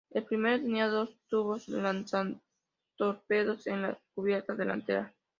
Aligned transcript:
El 0.09 0.23
primero 0.25 0.59
tenía 0.63 0.87
dos 0.87 1.15
tubos 1.29 1.67
lanzatorpedos 1.67 3.67
en 3.67 3.83
la 3.83 3.99
cubierta 4.15 4.55
delantera. 4.55 5.13